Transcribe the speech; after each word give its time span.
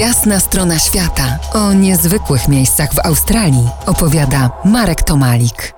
Jasna 0.00 0.40
strona 0.40 0.78
świata 0.78 1.38
o 1.54 1.72
niezwykłych 1.72 2.48
miejscach 2.48 2.94
w 2.94 2.98
Australii 2.98 3.68
opowiada 3.86 4.50
Marek 4.64 5.02
Tomalik. 5.02 5.74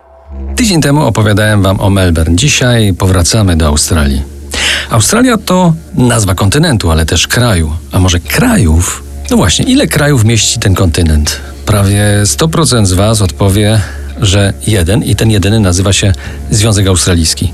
Tydzień 0.57 0.81
temu 0.81 1.07
opowiadałem 1.07 1.63
Wam 1.63 1.81
o 1.81 1.91
Melbourne. 1.91 2.37
Dzisiaj 2.37 2.95
powracamy 2.95 3.57
do 3.57 3.67
Australii. 3.67 4.23
Australia 4.91 5.39
to 5.39 5.75
nazwa 5.95 6.35
kontynentu, 6.35 6.91
ale 6.91 7.07
też 7.07 7.29
kraju. 7.29 7.73
A 7.93 7.99
może 7.99 8.21
krajów? 8.21 9.03
No 9.31 9.37
właśnie, 9.37 9.65
ile 9.65 9.87
krajów 9.87 10.25
mieści 10.25 10.59
ten 10.61 10.75
kontynent? 10.75 11.41
Prawie 11.67 12.05
100% 12.25 12.87
z 12.87 12.93
Was 12.93 13.23
odpowie, 13.23 13.81
że 14.21 14.53
jeden 14.67 15.03
i 15.03 15.17
ten 15.17 15.31
jedyny 15.31 15.61
nazywa 15.61 15.93
się 15.93 16.13
Związek 16.51 16.87
Australijski. 16.87 17.53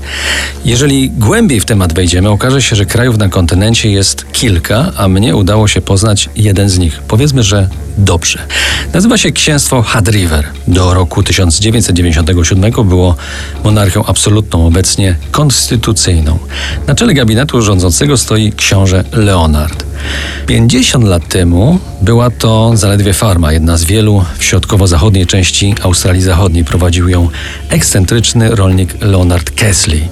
Jeżeli 0.65 1.09
głębiej 1.09 1.59
w 1.59 1.65
temat 1.65 1.93
wejdziemy, 1.93 2.29
okaże 2.29 2.61
się, 2.61 2.75
że 2.75 2.85
krajów 2.85 3.17
na 3.17 3.29
kontynencie 3.29 3.91
jest 3.91 4.31
kilka, 4.31 4.91
a 4.97 5.07
mnie 5.07 5.35
udało 5.35 5.67
się 5.67 5.81
poznać 5.81 6.29
jeden 6.35 6.69
z 6.69 6.79
nich. 6.79 7.01
Powiedzmy, 7.07 7.43
że 7.43 7.69
dobrze. 7.97 8.39
Nazywa 8.93 9.17
się 9.17 9.31
Księstwo 9.31 9.81
Had 9.81 10.07
River. 10.07 10.47
Do 10.67 10.93
roku 10.93 11.23
1997 11.23 12.71
było 12.89 13.15
monarchią 13.63 14.05
absolutną, 14.05 14.67
obecnie 14.67 15.15
konstytucyjną. 15.31 16.39
Na 16.87 16.95
czele 16.95 17.13
gabinetu 17.13 17.61
rządzącego 17.61 18.17
stoi 18.17 18.51
książę 18.51 19.03
Leonard. 19.11 19.90
50 20.47 21.05
lat 21.05 21.27
temu 21.27 21.79
była 22.01 22.29
to 22.29 22.71
zaledwie 22.73 23.13
farma, 23.13 23.53
jedna 23.53 23.77
z 23.77 23.83
wielu 23.83 24.25
w 24.37 24.43
środkowo-zachodniej 24.43 25.27
części 25.27 25.75
Australii 25.83 26.21
Zachodniej. 26.21 26.65
Prowadził 26.65 27.09
ją 27.09 27.29
ekscentryczny 27.69 28.55
rolnik 28.55 29.01
Leonard 29.01 29.51
Kesley. 29.51 30.07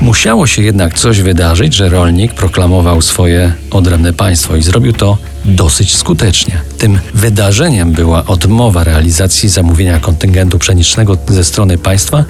Musiało 0.00 0.46
się 0.46 0.62
jednak 0.62 0.98
coś 0.98 1.20
wydarzyć, 1.20 1.74
że 1.74 1.88
rolnik 1.88 2.34
proklamował 2.34 3.02
swoje 3.02 3.52
odrębne 3.70 4.12
państwo 4.12 4.56
i 4.56 4.62
zrobił 4.62 4.92
to 4.92 5.18
dosyć 5.44 5.96
skutecznie. 5.96 6.60
Tym 6.78 6.98
wydarzeniem 7.14 7.92
była 7.92 8.26
odmowa 8.26 8.84
realizacji 8.84 9.48
zamówienia 9.48 10.00
kontyngentu 10.00 10.58
pszenicznego 10.58 11.16
ze 11.28 11.44
strony 11.44 11.78
państwa, 11.78 12.24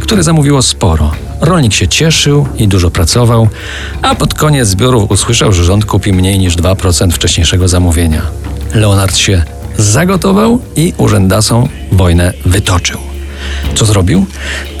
które 0.00 0.22
zamówiło 0.22 0.62
sporo. 0.62 1.12
Rolnik 1.42 1.74
się 1.74 1.88
cieszył 1.88 2.46
i 2.58 2.68
dużo 2.68 2.90
pracował, 2.90 3.48
a 4.02 4.14
pod 4.14 4.34
koniec 4.34 4.68
zbiorów 4.68 5.10
usłyszał, 5.10 5.52
że 5.52 5.64
rząd 5.64 5.84
kupi 5.84 6.12
mniej 6.12 6.38
niż 6.38 6.56
2% 6.56 7.10
wcześniejszego 7.10 7.68
zamówienia. 7.68 8.22
Leonard 8.74 9.16
się 9.16 9.42
zagotował 9.78 10.58
i 10.76 10.92
urzędasom 10.96 11.68
wojnę 11.92 12.32
wytoczył. 12.46 13.11
Co 13.74 13.84
zrobił? 13.84 14.26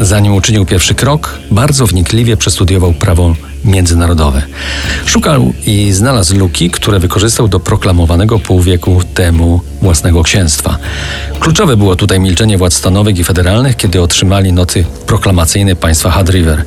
Zanim 0.00 0.34
uczynił 0.34 0.66
pierwszy 0.66 0.94
krok, 0.94 1.38
bardzo 1.50 1.86
wnikliwie 1.86 2.36
przestudiował 2.36 2.92
prawo 2.92 3.34
międzynarodowe. 3.64 4.42
Szukał 5.06 5.52
i 5.66 5.92
znalazł 5.92 6.38
luki, 6.38 6.70
które 6.70 6.98
wykorzystał 6.98 7.48
do 7.48 7.60
proklamowanego 7.60 8.38
pół 8.38 8.60
wieku 8.60 9.00
temu 9.14 9.60
własnego 9.82 10.22
księstwa. 10.22 10.78
Kluczowe 11.40 11.76
było 11.76 11.96
tutaj 11.96 12.20
milczenie 12.20 12.58
władz 12.58 12.74
stanowych 12.74 13.18
i 13.18 13.24
federalnych, 13.24 13.76
kiedy 13.76 14.00
otrzymali 14.02 14.52
noty 14.52 14.84
proklamacyjne 15.06 15.76
państwa 15.76 16.10
Had 16.10 16.28
River. 16.30 16.64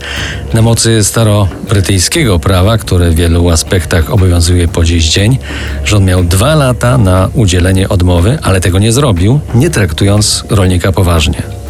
Na 0.53 0.61
mocy 0.61 1.03
staro-brytyjskiego 1.03 2.39
prawa, 2.39 2.77
które 2.77 3.11
w 3.11 3.15
wielu 3.15 3.49
aspektach 3.49 4.09
obowiązuje 4.09 4.67
po 4.67 4.83
dziś 4.83 5.09
dzień, 5.09 5.37
rząd 5.85 6.05
miał 6.05 6.23
dwa 6.23 6.55
lata 6.55 6.97
na 6.97 7.29
udzielenie 7.33 7.89
odmowy, 7.89 8.37
ale 8.41 8.61
tego 8.61 8.79
nie 8.79 8.91
zrobił, 8.91 9.39
nie 9.55 9.69
traktując 9.69 10.43
rolnika 10.49 10.91
poważnie. 10.91 11.64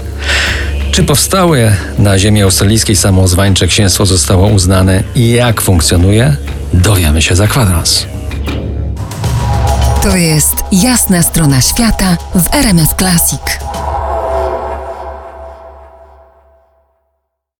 Czy 0.92 1.04
powstałe 1.04 1.76
na 1.98 2.20
ziemi 2.20 2.42
australijskiej 2.42 2.95
samozwańcze 2.95 3.68
księstwo 3.68 4.06
zostało 4.06 4.48
uznane 4.48 5.04
i 5.16 5.30
jak 5.31 5.62
funkcjonuje? 5.62 6.36
Dowiemy 6.73 7.22
się 7.22 7.36
za 7.36 7.48
kwadrans. 7.48 8.06
To 10.03 10.16
jest 10.16 10.56
jasna 10.72 11.23
strona 11.23 11.62
świata 11.62 12.18
w 12.36 12.56
RMS 12.56 12.90
Classic. 12.98 13.42